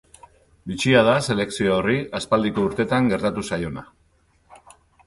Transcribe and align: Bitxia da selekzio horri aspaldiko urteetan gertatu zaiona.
Bitxia 0.71 1.03
da 1.09 1.13
selekzio 1.27 1.75
horri 1.75 1.99
aspaldiko 2.21 2.67
urteetan 2.71 3.13
gertatu 3.13 3.47
zaiona. 3.53 3.87